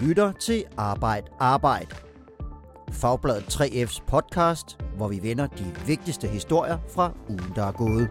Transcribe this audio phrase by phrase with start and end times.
[0.00, 1.86] lytter til Arbejd Arbejd.
[2.92, 8.08] Fagbladet 3F's podcast, hvor vi vender de vigtigste historier fra ugen, der er gået.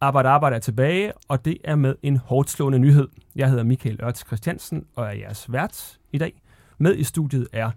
[0.00, 3.08] Arbejde Arbejde er tilbage, og det er med en hårdt slående nyhed.
[3.36, 6.42] Jeg hedder Michael Ørts Christiansen og er jeres vært i dag.
[6.78, 7.70] Med i studiet er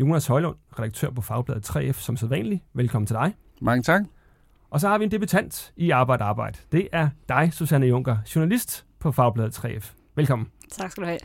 [0.00, 2.64] Jonas Højlund, redaktør på Fagbladet 3F, som sædvanligt.
[2.72, 3.34] Velkommen til dig.
[3.60, 4.02] Mange tak.
[4.70, 6.58] Og så har vi en debutant i Arbejde Arbejde.
[6.72, 9.94] Det er dig, Susanne Junker, journalist på Fagbladet 3F.
[10.14, 10.48] Velkommen.
[10.70, 11.18] Tak skal du have.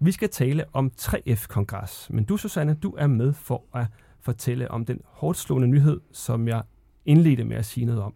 [0.00, 3.86] Vi skal tale om 3F-kongres, men du, Susanne, du er med for at
[4.20, 6.62] fortælle om den hårdt slående nyhed, som jeg
[7.06, 8.14] indledte med at sige noget om.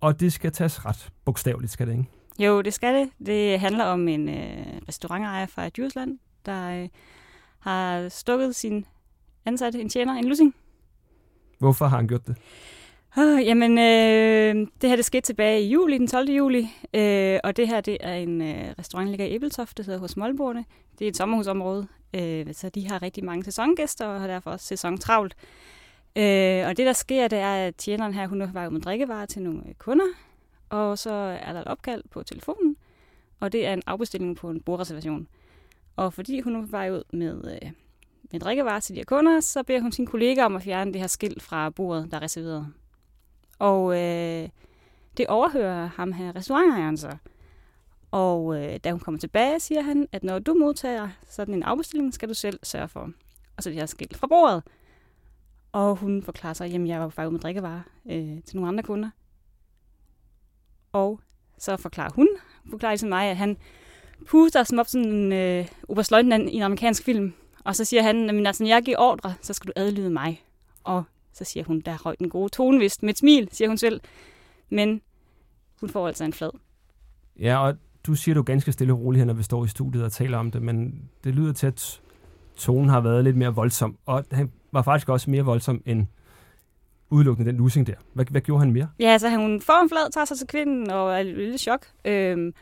[0.00, 2.04] Og det skal tages ret bogstaveligt, skal det ikke?
[2.38, 3.26] Jo, det skal det.
[3.26, 6.88] Det handler om en øh, restaurantejer fra Djursland, der øh,
[7.58, 8.84] har stukket sin
[9.44, 10.54] ansatte, en tjener, en lussing.
[11.58, 12.36] Hvorfor har han gjort det?
[13.16, 16.30] Oh, jamen, øh, det her det skete tilbage i juli, den 12.
[16.30, 19.82] juli, øh, og det her det er en øh, restaurant, der ligger i Ebeltoft, der
[19.82, 20.64] hedder hos Målborne.
[20.98, 24.66] Det er et sommerhusområde, øh, så de har rigtig mange sæsongæster og har derfor også
[24.66, 25.34] sæson travlt.
[26.16, 29.26] Øh, og det, der sker, det er, at tjeneren her, hun er vej med drikkevarer
[29.26, 30.06] til nogle øh, kunder,
[30.70, 32.76] og så er der et opkald på telefonen,
[33.40, 35.28] og det er en afbestilling på en bordreservation.
[35.96, 37.70] Og fordi hun er på vej ud med, øh,
[38.32, 41.00] med drikkevarer til de her kunder, så beder hun sin kollega om at fjerne det
[41.00, 42.72] her skilt fra bordet, der er reserveret.
[43.58, 44.48] Og øh,
[45.16, 47.16] det overhører ham her restaurantejeren så.
[48.10, 52.14] Og øh, da hun kommer tilbage, siger han, at når du modtager sådan en afbestilling,
[52.14, 53.10] skal du selv sørge for.
[53.56, 54.62] Og så det her skilt fra bordet.
[55.72, 59.10] Og hun forklarer sig, at jeg var faktisk med drikkevarer øh, til nogle andre kunder.
[60.92, 61.20] Og
[61.58, 62.28] så forklarer hun,
[62.70, 63.56] forklarer ligesom mig, at han
[64.26, 67.34] puster som op sådan en øh, oberstløjtnant i en amerikansk film.
[67.64, 70.44] Og så siger han, at altså, når jeg giver ordre, så skal du adlyde mig.
[70.84, 73.78] Og så siger hun, der røg den gode tone vist med et smil, siger hun
[73.78, 74.00] selv.
[74.70, 75.00] Men
[75.80, 76.50] hun får altså en flad.
[77.40, 77.76] Ja, og
[78.06, 80.38] du siger du ganske stille og roligt her, når vi står i studiet og taler
[80.38, 82.00] om det, men det lyder til, at
[82.56, 83.98] tonen har været lidt mere voldsom.
[84.06, 86.06] Og han var faktisk også mere voldsom end
[87.10, 87.94] udelukkende den losing der.
[88.12, 88.88] Hvad, hvad gjorde han mere?
[89.00, 91.86] Ja, altså hun får en flad, tager sig til kvinden og er lidt chok.
[92.04, 92.54] Øhm,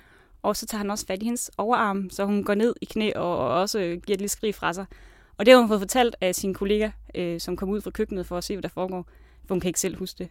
[0.43, 3.13] og så tager han også fat i hendes overarm, så hun går ned i knæ
[3.17, 4.87] og også giver et lille skrig fra sig.
[5.43, 8.27] Og det har hun fået fortalt af sin kollega, øh, som kom ud fra køkkenet
[8.27, 9.07] for at se, hvad der foregår.
[9.47, 10.29] For hun kan ikke selv huske det.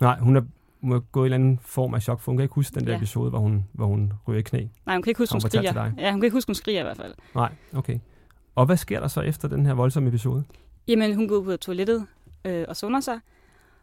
[0.00, 0.42] Nej, hun er
[0.80, 2.86] må gå i en eller anden form af chok, for hun kan ikke huske den
[2.86, 2.98] der ja.
[2.98, 4.66] episode, hvor hun, hvor hun ryger i knæ.
[4.86, 5.92] Nej, hun kan ikke huske, hun, hun skriger.
[5.98, 7.14] Ja, hun kan ikke huske, hun skriger i hvert fald.
[7.34, 7.98] Nej, okay.
[8.54, 10.44] Og hvad sker der så efter den her voldsomme episode?
[10.88, 12.06] Jamen, hun går ud på toilettet
[12.44, 13.20] øh, og sunder sig,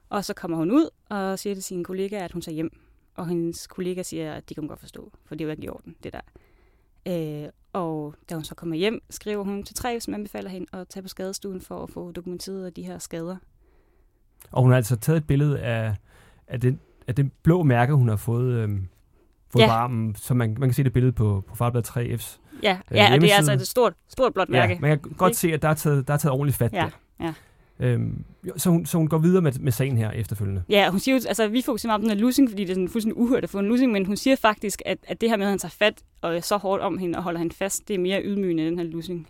[0.09, 2.80] og så kommer hun ud og siger til sine kollegaer, at hun tager hjem.
[3.16, 5.69] Og hendes kollega siger, at de kan godt forstå, for det er jo ikke i
[5.69, 6.22] orden, det der.
[7.09, 10.88] Øh, og da hun så kommer hjem, skriver hun til tre, som anbefaler hende at
[10.88, 13.38] tage på skadestuen for at få dokumenteret de her skader.
[14.52, 15.96] Og hun har altså taget et billede af,
[16.48, 18.88] af, den, af den blå mærke, hun har fået, øhm,
[19.50, 19.68] fået ja.
[19.68, 22.98] på armen, så man, man kan se det billede på, på Farbladet 3F's Ja, øh,
[22.98, 24.74] ja og det er altså et stort, stort blåt mærke.
[24.74, 26.78] Ja, man kan godt se, at der er taget, der er taget ordentligt fat ja,
[27.19, 27.25] der.
[27.25, 27.34] Ja.
[27.79, 28.23] Øhm,
[28.57, 30.63] så, hun, så hun går videre med, med sagen her efterfølgende.
[30.69, 32.75] Ja, hun siger jo, altså vi fokuserer meget på den her losing, fordi det er
[32.75, 35.38] sådan fuldstændig uhørt at få en losing, men hun siger faktisk, at, at det her
[35.38, 37.94] med, at han tager fat og så hårdt om hende og holder hende fast, det
[37.94, 39.28] er mere ydmygende end den her losing.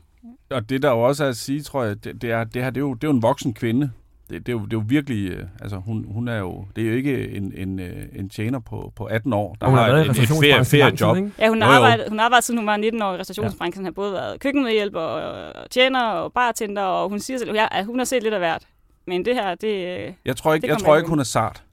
[0.50, 2.70] Og det der jo også er at sige, tror jeg, det, det er, det her,
[2.70, 3.92] det er, jo, det er jo en voksen kvinde,
[4.30, 6.84] det, det, er jo, det er jo virkelig, øh, altså hun, hun er jo, det
[6.84, 9.86] er jo ikke en, en, øh, en tjener på, på 18 år, der hun har,
[9.86, 11.18] har et, et ferie, feriejob.
[11.40, 13.74] Ja, hun har, arbejdet, hun har arbejdet siden hun var 19 år i restaurationsbranchen.
[13.74, 13.80] Ja.
[13.80, 17.86] Hun har både været køkkenmedhjælper og, og tjener og bartender, og hun siger selv, at
[17.86, 18.68] hun har set lidt af hvert.
[19.08, 21.64] Men det her, det Jeg tror ikke, det jeg tror ikke hun er sart.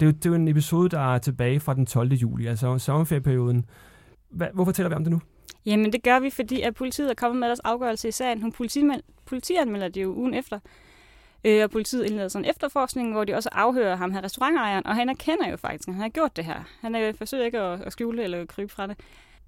[0.00, 2.12] Det er, det er jo en episode, der er tilbage fra den 12.
[2.12, 3.64] juli, altså sommerferieperioden.
[4.30, 5.20] Hvad, hvorfor taler vi om det nu?
[5.66, 8.42] Jamen, det gør vi, fordi at politiet er kommet med deres afgørelse i sagen.
[8.42, 8.52] Hun
[9.26, 10.58] politianmelder det jo ugen efter.
[11.44, 14.94] Øh, og politiet indleder sådan en efterforskning, hvor de også afhører ham her restaurantejeren, og
[14.94, 16.64] han erkender jo faktisk, at han har gjort det her.
[16.80, 19.00] Han øh, forsøger ikke at, at skjule eller krybe fra det.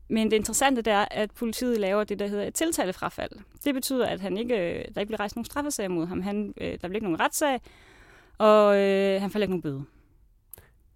[0.09, 3.31] Men det interessante det er, at politiet laver det, der hedder et tiltalefrafald.
[3.65, 6.23] Det betyder, at han ikke, øh, der ikke bliver rejst nogen straffesag mod ham.
[6.23, 7.61] Han, øh, der bliver ikke nogen retssag,
[8.39, 9.85] og øh, han får ikke nogen bøde.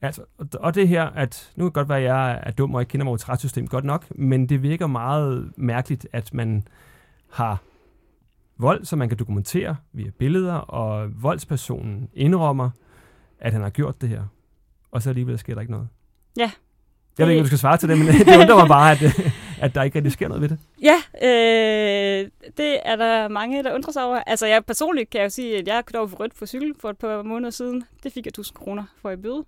[0.02, 0.22] Altså,
[0.54, 3.06] og det her, at nu kan godt være, at jeg er dum og ikke kender
[3.06, 6.66] vores retssystem godt nok, men det virker meget mærkeligt, at man
[7.30, 7.62] har
[8.58, 12.70] vold, som man kan dokumentere via billeder, og voldspersonen indrømmer,
[13.40, 14.22] at han har gjort det her.
[14.90, 15.88] Og så alligevel sker der ikke noget.
[16.36, 16.50] Ja.
[17.18, 19.02] Jeg ved ikke, om du skal svare til det, men det undrer mig bare, at,
[19.64, 20.58] at der ikke rigtig sker noget ved det.
[20.82, 24.16] Ja, øh, det er der mange, der undrer sig over.
[24.26, 26.74] Altså, jeg personligt kan jeg jo sige, at jeg kørte over for rødt for cykel
[26.80, 27.84] for et par måneder siden.
[28.02, 29.44] Det fik jeg 1000 kroner for i bøde.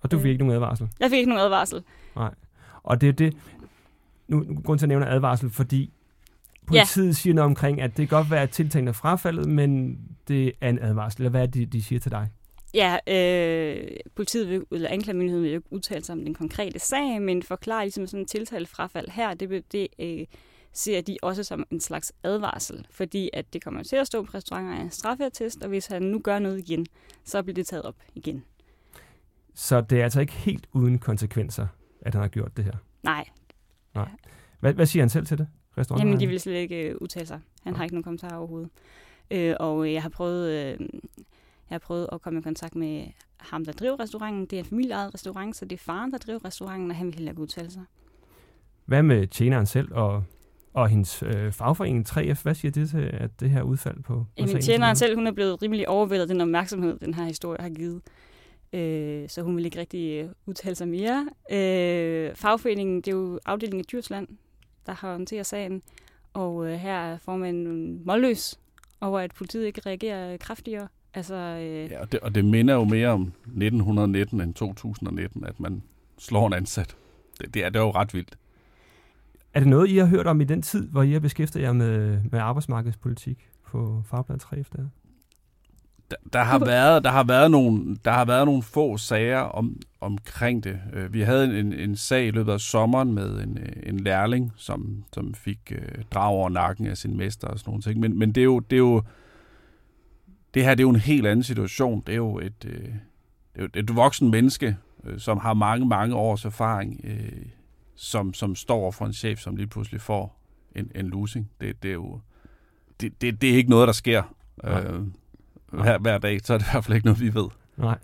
[0.00, 0.30] Og du fik øh.
[0.30, 0.88] ikke nogen advarsel?
[1.00, 1.82] Jeg fik ikke nogen advarsel.
[2.16, 2.34] Nej.
[2.82, 3.36] Og det er det,
[4.28, 5.92] nu, nu grund til at nævne advarsel, fordi
[6.68, 7.12] Politiet ja.
[7.12, 9.98] siger noget omkring, at det kan godt være, at tiltagene er frafaldet, men
[10.28, 11.20] det er en advarsel.
[11.20, 12.28] Eller hvad er det, de siger til dig?
[12.74, 17.22] Ja, øh, politiet vil, eller anklagemyndigheden vil jo ikke udtale sig om den konkrete sag,
[17.22, 20.26] men forklare ligesom sådan en tiltalefrafald her, det, det øh,
[20.72, 24.30] ser de også som en slags advarsel, fordi at det kommer til at stå på
[24.34, 26.86] restauranter en straffeattest, og hvis han nu gør noget igen,
[27.24, 28.44] så bliver det taget op igen.
[29.54, 31.66] Så det er altså ikke helt uden konsekvenser,
[32.00, 32.72] at han har gjort det her?
[33.02, 33.24] Nej.
[33.94, 34.08] Nej.
[34.60, 35.48] Hvad, hvad siger han selv til det?
[35.98, 37.40] Jamen, de vil slet ikke øh, udtale sig.
[37.64, 37.76] Han ja.
[37.76, 38.70] har ikke nogen kommentarer overhovedet.
[39.30, 40.50] Øh, og jeg har prøvet...
[40.50, 40.88] Øh,
[41.70, 44.46] jeg har prøvet at komme i kontakt med ham, der driver restauranten.
[44.46, 47.14] Det er en familieejet restaurant, så det er faren, der driver restauranten, og han vil
[47.14, 47.82] heller ikke udtale sig.
[48.84, 50.24] Hvad med tjeneren selv og,
[50.74, 52.42] og hendes øh, fagforening 3F?
[52.42, 55.32] Hvad siger det til at det her udfald på, på Jamen, tjeneren selv, hun er
[55.32, 58.02] blevet rimelig overvældet af den opmærksomhed, den her historie har givet.
[58.72, 61.28] Øh, så hun vil ikke rigtig øh, udtale sig mere.
[61.52, 64.28] Øh, fagforeningen, det er jo afdelingen af Djursland,
[64.88, 65.82] der har håndteret sagen.
[66.34, 68.60] Og øh, her er formanden målløs
[69.00, 70.88] over, at politiet ikke reagerer kraftigere.
[71.14, 71.90] Altså, øh...
[71.90, 75.82] Ja, og det, og det minder jo mere om 1919 end 2019, at man
[76.18, 76.96] slår en ansat.
[77.40, 78.38] Det, det, er, det er jo ret vildt.
[79.54, 81.72] Er det noget, I har hørt om i den tid, hvor I har beskæftiget jer
[81.72, 84.88] med, med arbejdsmarkedspolitik på Farblad 3 efter?
[86.10, 89.76] Der, der, har været, der, har været nogle, der har været nogle få sager om,
[90.00, 90.80] omkring det.
[90.92, 94.52] Øh, vi havde en, en sag i løbet af sommeren med en, øh, en lærling,
[94.56, 98.00] som, som fik øh, drag over nakken af sin mester og sådan nogle ting.
[98.00, 99.02] Men, men det er jo, det er jo
[100.54, 102.02] det her det er jo en helt anden situation.
[102.06, 102.92] Det er jo et, øh, det
[103.54, 107.46] er jo et voksen menneske, øh, som har mange, mange års erfaring, øh,
[107.94, 110.40] som, som står for en chef, som lige pludselig får
[110.76, 111.50] en, en losing.
[111.60, 112.20] Det, det er jo
[113.00, 114.34] det, det, det er ikke noget, der sker
[114.64, 115.00] øh,
[115.72, 117.48] hver, hver dag, så er det i hvert fald ikke noget, vi ved.
[117.76, 117.98] Nej.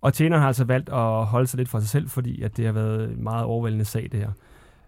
[0.00, 2.64] Og tjeneren har altså valgt at holde sig lidt for sig selv, fordi at det
[2.66, 4.30] har været en meget overvældende sag, det her.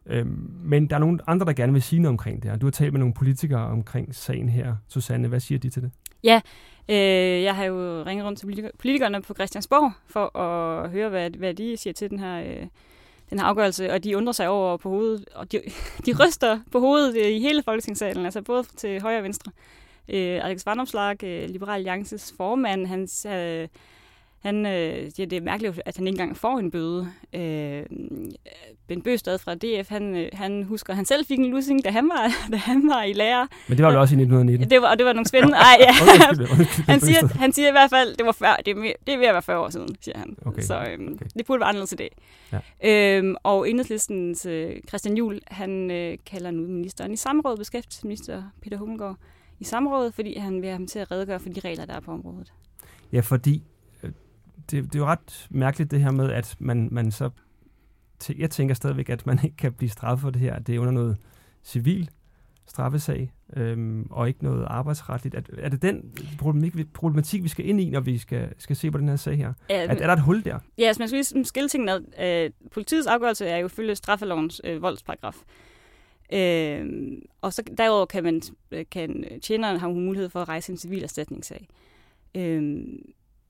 [0.07, 2.59] Øhm, men der er nogle andre, der gerne vil sige noget omkring det her.
[2.59, 4.77] Du har talt med nogle politikere omkring sagen her.
[4.89, 5.91] Susanne, hvad siger de til det?
[6.25, 6.41] Ja,
[6.89, 11.55] øh, jeg har jo ringet rundt til politikerne på Christiansborg for at høre, hvad, hvad
[11.55, 12.67] de siger til den her, øh,
[13.31, 15.61] den her afgørelse, og de undrer sig over på hovedet, og de,
[16.07, 19.53] de ryster på hovedet i hele Folketingssalen, altså både til højre og venstre.
[20.09, 23.69] Øh, Alex Vandomslag, øh, Liberal Alliances formand, han, øh,
[24.43, 27.09] han, øh, ja, det er mærkeligt, at han ikke engang får en bøde.
[27.33, 27.83] Øh,
[28.89, 31.91] ben Bøstad fra DF, han, øh, han husker, at han selv fik en lussing, da
[31.91, 33.47] han var, da han var i lærer.
[33.69, 34.71] Men det var jo også i 1919.
[34.71, 35.57] Det var, og det var nogle spændende.
[35.57, 35.93] Ej, ja.
[36.93, 39.27] han, siger, han siger i hvert fald, det var før, det er, det er ved
[39.27, 40.37] at være 40 år siden, siger han.
[40.47, 40.63] Okay.
[40.63, 41.27] Så øhm, okay.
[41.39, 42.17] det burde være anderledes i dag.
[42.53, 43.19] Ja.
[43.19, 48.77] Øhm, og enhedslistens øh, Christian Juhl, han øh, kalder nu ministeren i samråd, beskæftigelsesminister Peter
[48.77, 49.17] Hummelgaard,
[49.63, 52.01] i samrådet, fordi han vil have ham til at redegøre for de regler, der er
[52.01, 52.53] på området.
[53.13, 53.63] Ja, fordi
[54.71, 57.31] det, det er jo ret mærkeligt det her med, at man, man så...
[58.39, 60.59] Jeg tænker stadigvæk, at man ikke kan blive straffet for det her.
[60.59, 61.17] Det er under noget
[61.65, 62.11] civil
[62.67, 65.35] straffesag, øhm, og ikke noget arbejdsretligt.
[65.35, 68.91] Er, er det den problematik, problematik, vi skal ind i, når vi skal, skal se
[68.91, 69.53] på den her sag her?
[69.71, 70.59] Ja, er, er der et hul der?
[70.79, 72.45] Ja, altså man skal lige skille tingene ad.
[72.47, 75.37] Øh, politiets afgørelse er jo følge straffelovens øh, voldsparagraf.
[76.33, 78.43] Øh, og så derudover kan, man,
[78.91, 81.69] kan tjeneren have mulighed for at rejse en civil erstatningssag.
[82.35, 82.63] Øh,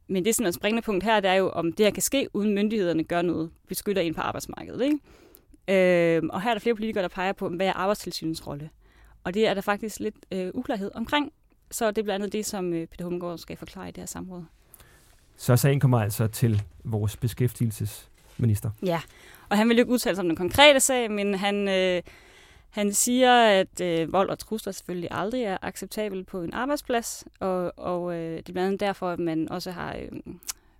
[0.06, 2.28] men det, som er springende punkt her, det er jo, om det her kan ske,
[2.32, 4.84] uden myndighederne gør noget, beskytter en på arbejdsmarkedet.
[4.84, 4.98] Ikke?
[5.68, 8.70] Øh, og her er der flere politikere, der peger på, hvad er arbejdstilsynets rolle?
[9.24, 11.32] Og det er der faktisk lidt øh, uklarhed omkring.
[11.70, 14.06] Så det er blandt andet det, som øh, Peter Hummelgaard skal forklare i det her
[14.06, 14.44] samråd.
[15.36, 18.70] Så sagen kommer altså til vores beskæftigelsesminister?
[18.82, 19.00] Ja,
[19.48, 21.68] og han vil jo ikke udtale sig om den konkrete sag, men han...
[21.68, 22.02] Øh,
[22.72, 27.72] han siger, at øh, vold og trusler selvfølgelig aldrig er acceptabel på en arbejdsplads, og,
[27.78, 30.34] og øh, det er blandt andet derfor, at man også har øh,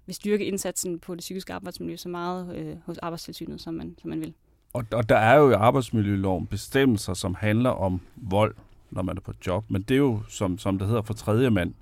[0.06, 4.11] vil styrke indsatsen på det psykiske arbejdsmiljø så meget øh, hos arbejdstilsynet, som man, som
[4.11, 4.34] man vil.
[4.72, 8.54] Og, og der er jo i arbejdsmiljøloven bestemmelser, som handler om vold,
[8.90, 11.50] når man er på job, men det er jo, som, som det hedder, for tredje
[11.50, 11.75] mand.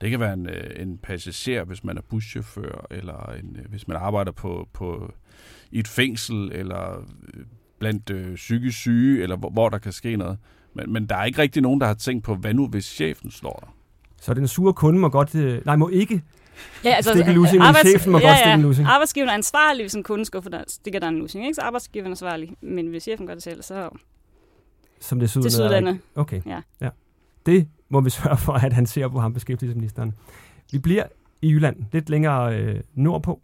[0.00, 3.88] Det kan være en, øh, en passager, hvis man er buschauffør, eller en, øh, hvis
[3.88, 5.12] man arbejder på, på
[5.70, 7.44] i et fængsel, eller øh,
[7.80, 10.38] blandt øh, psykisk syge, eller hvor, hvor der kan ske noget.
[10.74, 13.30] Men, men der er ikke rigtig nogen, der har tænkt på, hvad nu hvis chefen
[13.30, 13.68] slår dig?
[14.20, 16.22] Så den sure kunde må godt, øh, nej, må ikke
[16.84, 18.88] Ja, altså, stikke lusing, arbejds- men chefen må ja, godt stikke en lusing.
[18.88, 21.44] Arbejdsgiveren er ansvarlig, hvis en kunde skuffer der, stikker der en lusing.
[21.44, 21.54] Ikke?
[21.54, 23.88] Så arbejdsgiveren er ansvarlig, men hvis chefen gør det selv, så...
[25.00, 25.98] Som det er sydlandet.
[26.14, 26.60] Okay, ja.
[26.80, 26.88] ja.
[27.46, 30.14] Det må vi sørge for, at han ser på ham, beskæftigelsesministeren.
[30.72, 31.04] Vi bliver
[31.42, 33.40] i Jylland, lidt længere øh, nordpå,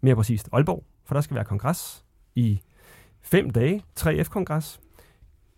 [0.00, 2.60] mere præcist Aalborg, for der skal være kongres i
[3.22, 4.80] fem dage, 3F-kongres.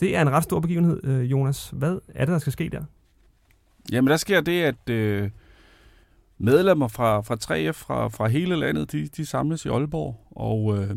[0.00, 1.70] Det er en ret stor begivenhed, øh, Jonas.
[1.72, 2.84] Hvad er det, der skal ske der?
[3.92, 5.30] Jamen, der sker det, at øh,
[6.38, 10.96] medlemmer fra, fra 3F fra, fra hele landet, de, de samles i Aalborg og øh,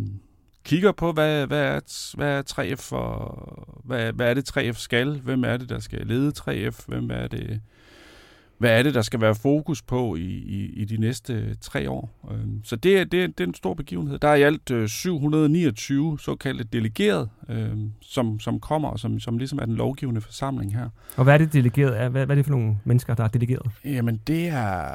[0.64, 5.20] kigger på, hvad, hvad, er, hvad er 3F for, hvad, hvad er det 3F skal?
[5.20, 6.86] Hvem er det, der skal lede 3F?
[6.88, 7.62] Hvem er det,
[8.58, 12.30] hvad er det, der skal være fokus på i, i, i de næste tre år.
[12.32, 14.20] Øh, så det er, det, det er en stor begivenhed.
[14.20, 19.38] Der er i alt øh, 729 såkaldte delegerede, øh, som, som kommer, og som, som
[19.38, 20.90] ligesom er den lovgivende forsamling her.
[21.16, 22.10] Og hvad er det delegeret er?
[22.10, 23.72] Hvad, hvad er det for nogle mennesker, der er delegeret?
[23.86, 24.88] Jamen, det er,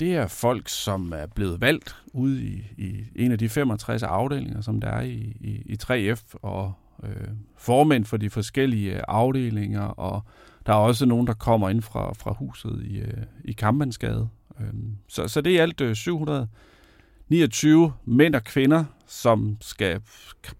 [0.00, 4.60] det er folk, som er blevet valgt ude i, i en af de 65 afdelinger,
[4.60, 6.72] som der er i, i, i 3F, og
[7.04, 10.22] øh, formænd for de forskellige afdelinger, og
[10.68, 14.28] der er også nogen, der kommer ind fra, fra huset i, øh, i Kampmannsgade.
[14.60, 20.00] Øhm, så, så det er alt 729 øh, mænd og kvinder, som skal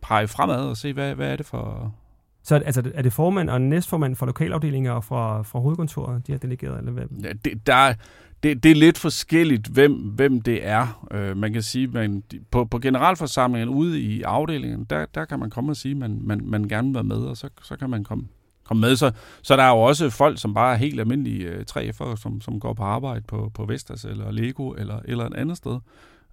[0.02, 1.94] pege fremad og se, hvad, hvad er det for...
[2.42, 6.78] Så altså, er det formand og næstformand for lokalafdelinger fra, fra hovedkontoret, de har delegeret?
[6.78, 7.04] Eller hvad?
[7.22, 7.94] Ja, det, der,
[8.42, 11.06] det, det er lidt forskelligt, hvem, hvem det er.
[11.10, 15.50] Øh, man kan sige, man, på, på generalforsamlingen ude i afdelingen, der, der kan man
[15.50, 17.90] komme og sige, at man, man, man gerne vil være med, og så, så kan
[17.90, 18.24] man komme,
[18.68, 18.96] komme med.
[18.96, 22.40] Så, så der er jo også folk, som bare er helt almindelige øh, 3F'ere, som,
[22.40, 25.78] som går på arbejde på, på Vestas eller Lego eller, eller et andet sted,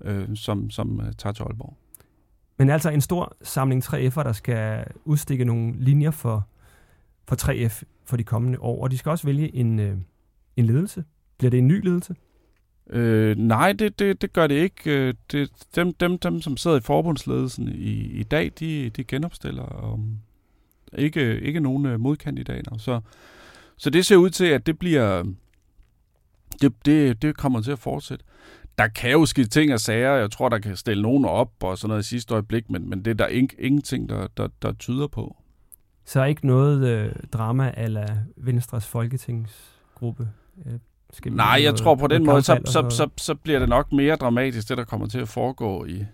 [0.04, 1.77] øh, som, som øh, tager til Aalborg.
[2.58, 6.48] Men altså en stor samling 3F'ere, der skal udstikke nogle linjer for,
[7.27, 9.98] for 3F for de kommende år, og de skal også vælge en, øh,
[10.56, 11.04] en ledelse.
[11.38, 12.15] Bliver det en ny ledelse?
[12.89, 14.92] Øh, nej, det, det, det gør det ikke.
[14.92, 19.63] Øh, det, dem, dem, dem, som sidder i forbundsledelsen i, i dag, de, de genopstiller
[19.63, 20.18] om,
[20.98, 22.78] ikke, ikke nogen øh, modkandidater.
[22.78, 23.02] Så,
[23.78, 25.24] så det ser ud til, at det bliver
[26.62, 28.25] det, det, det kommer til at fortsætte.
[28.78, 30.12] Der kan jo ske ting og sager.
[30.12, 33.06] Jeg tror, der kan stille nogen op og sådan noget i sidste øjeblik, men, men
[33.06, 35.36] det er der ing, ingenting, der, der, der tyder på.
[36.06, 40.30] Så er ikke noget øh, drama eller Venstres folketingsgruppe?
[40.66, 40.74] Øh,
[41.14, 44.16] skal Nej, jeg tror på den måde, så, så, så, så bliver det nok mere
[44.16, 46.06] dramatisk, det der kommer til at foregå i,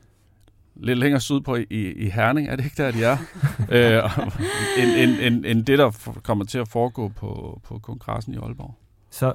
[0.75, 3.17] lidt længere sydpå i, i Herning, er det ikke der, de er?
[3.75, 4.17] øh,
[4.77, 8.75] end, end, end, end det, der kommer til at foregå på, på kongressen i Aalborg.
[9.09, 9.33] Så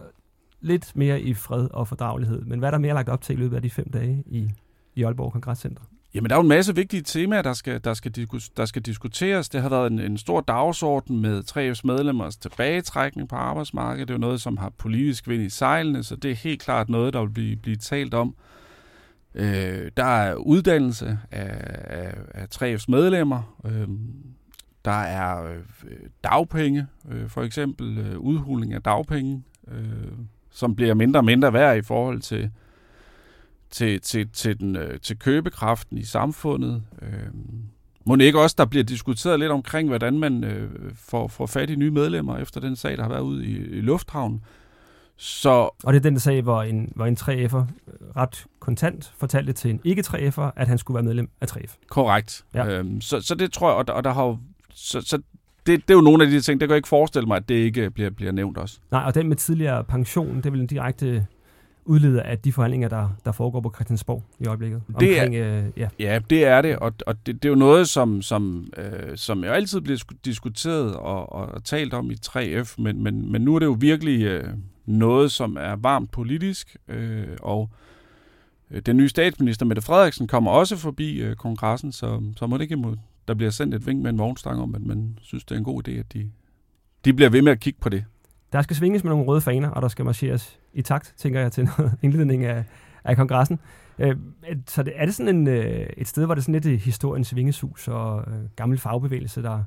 [0.60, 2.44] lidt mere i fred og fordragelighed.
[2.44, 4.50] Men hvad er der mere lagt op til i løbet af de fem dage i,
[4.94, 5.82] i Aalborg Kongresscenter?
[6.14, 9.48] Jamen, der er jo en masse vigtige temaer, der skal, der skal, der skal diskuteres.
[9.48, 14.08] Det har været en, en stor dagsorden med 3F's medlemmers tilbagetrækning på arbejdsmarkedet.
[14.08, 16.88] Det er jo noget, som har politisk vind i sejlene, så det er helt klart
[16.88, 18.34] noget, der vil blive, blive talt om.
[19.36, 21.50] Øh, der er uddannelse af,
[21.84, 23.56] af, af 3F's medlemmer.
[23.64, 23.88] Øh,
[24.84, 25.60] der er øh,
[26.24, 30.12] dagpenge, øh, for eksempel øh, udhuling af dagpenge, øh,
[30.50, 32.50] som bliver mindre og mindre værd i forhold til,
[33.70, 36.82] til, til, til, den, øh, til købekraften i samfundet.
[37.02, 37.28] Øh,
[38.04, 41.76] må ikke også, der bliver diskuteret lidt omkring, hvordan man øh, får, får fat i
[41.76, 44.44] nye medlemmer efter den sag, der har været ude i, i Lufthavn.
[45.16, 45.50] Så,
[45.84, 47.64] og det er den sag, hvor en, hvor en 3F'er
[48.16, 51.76] ret kontant fortalte til en ikke 3F'er, at han skulle være medlem af 3F.
[51.88, 52.44] Korrekt.
[52.54, 52.66] Ja.
[52.68, 54.38] Øhm, så, så det tror jeg, og der, og der har jo,
[54.70, 55.16] så, så
[55.66, 57.48] det, det er jo nogle af de ting, der kan jeg ikke forestille mig, at
[57.48, 58.78] det ikke bliver, bliver nævnt også.
[58.90, 61.26] Nej, og den med tidligere pension, det er vel en direkte
[61.84, 64.82] udleder af de forhandlinger, der, der foregår på Christiansborg i øjeblikket.
[64.86, 65.88] Det omkring, er, øh, ja.
[65.98, 69.44] ja, det er det, og, og det, det er jo noget, som, som, øh, som
[69.44, 73.58] jo altid bliver diskuteret og, og talt om i 3F, men, men, men nu er
[73.58, 74.48] det jo virkelig øh,
[74.86, 77.70] noget, som er varmt politisk, øh, og
[78.70, 82.62] øh, den nye statsminister, Mette Frederiksen, kommer også forbi øh, kongressen, så, så må det
[82.62, 82.96] ikke må,
[83.28, 85.64] der bliver sendt et vink med en vognstang om, at man synes, det er en
[85.64, 86.30] god idé, at de,
[87.04, 88.04] de bliver ved med at kigge på det.
[88.52, 91.52] Der skal svinges med nogle røde faner, og der skal marcheres i takt, tænker jeg,
[91.52, 92.64] til noget indledning af,
[93.04, 93.58] af kongressen.
[93.98, 94.16] Øh,
[94.66, 96.80] så det, er det sådan en, øh, et sted, hvor det er sådan lidt øh,
[96.80, 99.62] historiens vingesus og øh, gammel fagbevægelse, der,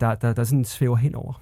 [0.00, 1.40] der, der, der sådan svæver henover?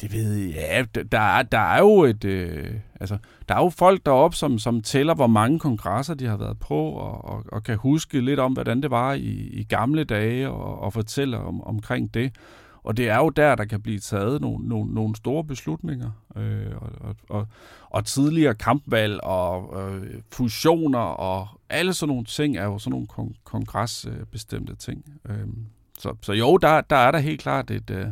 [0.00, 0.54] Det ved jeg.
[0.54, 2.24] Ja, der er, der er jo et...
[2.24, 6.36] Øh, altså, der er jo folk deroppe, som, som tæller, hvor mange kongresser de har
[6.36, 10.04] været på, og, og, og kan huske lidt om, hvordan det var i, i gamle
[10.04, 12.32] dage, og, og fortælle om, omkring det.
[12.82, 16.10] Og det er jo der, der kan blive taget nogle, nogle, nogle store beslutninger.
[16.36, 17.46] Øh, og, og,
[17.90, 23.06] og tidligere kampvalg og øh, fusioner og alle sådan nogle ting er jo sådan nogle
[23.12, 25.04] kon- kongresbestemte ting.
[25.28, 25.46] Øh,
[25.98, 27.90] så, så jo, der, der er der helt klart et...
[27.90, 28.06] Øh,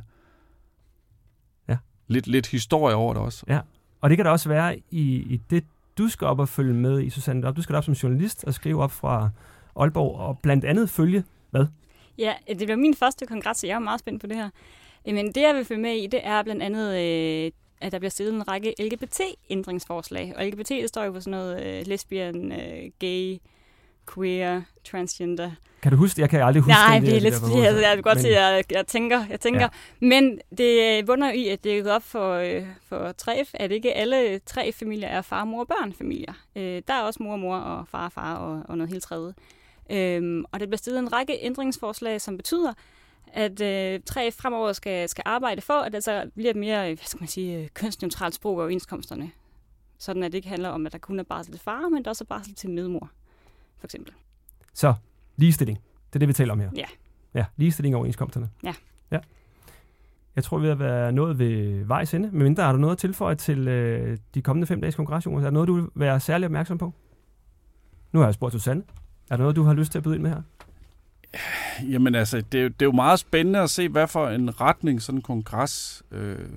[2.08, 3.44] Lidt, lidt historie over det også.
[3.48, 3.60] Ja,
[4.00, 5.64] og det kan der også være i, i det,
[5.98, 7.52] du skal op og følge med i, Susanne.
[7.52, 9.30] Du skal op som journalist og skrive op fra
[9.76, 11.66] Aalborg, og blandt andet følge, hvad?
[12.18, 14.50] Ja, det bliver min første kongres, så jeg er meget spændt på det her.
[15.06, 17.50] Men det, jeg vil følge med i, det er blandt andet, øh,
[17.80, 20.34] at der bliver stillet en række LGBT-ændringsforslag.
[20.36, 23.38] Og LGBT, det står jo for sådan noget øh, lesbian, øh, gay,
[24.14, 25.50] queer, transgender.
[25.82, 26.22] Kan du huske det?
[26.22, 27.02] Jeg kan aldrig huske Nej, det.
[27.02, 28.26] Nej, det er lidt, det, jeg, jeg, godt men...
[28.26, 29.24] at jeg, jeg tænker.
[29.30, 29.60] Jeg tænker.
[29.60, 30.06] Ja.
[30.06, 34.38] Men det bunder i, at det er op for, øh, for 3F, at ikke alle
[34.38, 36.32] tre familier er far, mor og børn familier.
[36.56, 39.02] Øh, der er også mor og mor og far og far og, og noget helt
[39.02, 39.34] tredje.
[39.90, 42.72] Øhm, og det bliver stillet en række ændringsforslag, som betyder,
[43.32, 46.96] at øh, 3F fremover skal, skal arbejde for, at der så bliver et mere hvad
[47.04, 49.30] skal man sige, øh, kønsneutralt sprog af overenskomsterne.
[49.98, 52.10] Sådan at det ikke handler om, at der kun er barsel til far, men der
[52.10, 53.10] også er barsel til medmor,
[53.78, 54.12] for eksempel.
[54.74, 54.94] Så,
[55.36, 55.78] ligestilling.
[56.06, 56.70] Det er det, vi taler om her.
[56.76, 56.84] Ja.
[57.34, 58.50] Ja, ligestilling og overenskomsterne.
[58.64, 58.74] Ja.
[59.10, 59.18] Ja.
[60.36, 62.30] Jeg tror, vi har været nået ved vejs ende.
[62.32, 65.42] Men mindre, har du noget at tilføje til øh, de kommende fem dages kongres, Jonas?
[65.42, 66.94] Er der noget, du vil være særlig opmærksom på?
[68.12, 68.82] Nu har jeg spurgt Susanne.
[69.30, 70.42] Er der noget, du har lyst til at byde ind med her?
[71.90, 74.60] Jamen altså, det er, jo, det er jo meget spændende at se, hvad for en
[74.60, 76.48] retning sådan en kongres øh,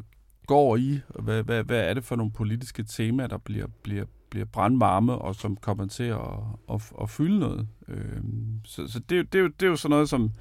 [0.47, 4.05] går i, og hvad, hvad, hvad er det for nogle politiske temaer, der bliver, bliver,
[4.31, 6.19] bliver brandvarme, og som kommer til at,
[6.73, 7.67] at, at fylde noget.
[7.87, 8.21] Øh,
[8.65, 10.31] så så det, er det, er jo, det er jo sådan noget, som,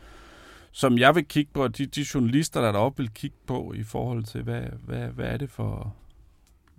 [0.73, 3.73] som jeg vil kigge på, og de, de journalister, der er deroppe, vil kigge på
[3.77, 5.95] i forhold til, hvad, hvad, hvad er det for...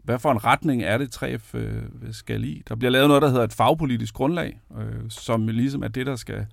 [0.04, 2.64] Hvad for en retning er det, 3F øh, skal i?
[2.68, 6.16] Der bliver lavet noget, der hedder et fagpolitisk grundlag, øh, som ligesom er det, der
[6.16, 6.46] skal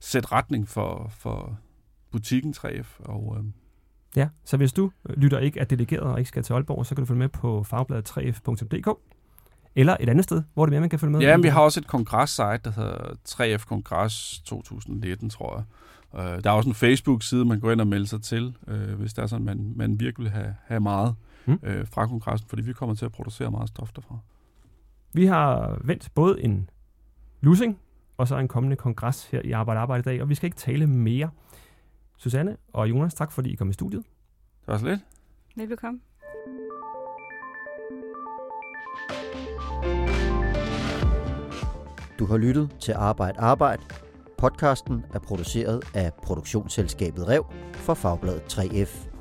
[0.00, 1.58] sætte retning for, for
[2.10, 2.86] butikken 3F.
[3.04, 3.44] Og, øh,
[4.16, 6.94] Ja, så hvis du øh, lytter ikke er delegeret og ikke skal til Aalborg, så
[6.94, 8.98] kan du følge med på fagbladet 3f.dk
[9.80, 11.20] eller et andet sted, hvor det er mere, man kan følge med.
[11.20, 15.64] Ja, men vi har også et kongres-site, der hedder 3F Kongres 2019, tror jeg.
[16.20, 19.14] Øh, der er også en Facebook-side, man går ind og melder sig til, øh, hvis
[19.14, 21.14] det er sådan, man, man virkelig vil have, have meget
[21.46, 21.58] Mm.
[21.62, 24.18] øh, fra kongressen, fordi vi kommer til at producere meget stof derfra.
[25.12, 26.70] Vi har vendt både en
[27.40, 27.78] losing
[28.16, 30.56] og så en kommende kongres her i Arbejde Arbejde i dag, og vi skal ikke
[30.56, 31.30] tale mere.
[32.16, 34.02] Susanne og Jonas, tak fordi I kom i studiet.
[34.60, 35.00] Det var så lidt.
[35.56, 36.00] Velbekomme.
[42.18, 43.82] Du har lyttet til Arbejde Arbejde.
[44.38, 47.44] Podcasten er produceret af produktionsselskabet Rev
[47.74, 49.17] for Fagbladet 3F.